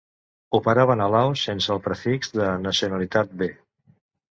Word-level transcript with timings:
Operaven 0.59 1.03
a 1.05 1.11
Laos 1.17 1.45
sense 1.51 1.71
el 1.77 1.85
prefix 1.91 2.35
de 2.41 2.51
nacionalitat 2.67 3.41
B-. 3.45 3.57